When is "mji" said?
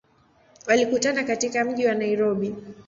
1.65-1.85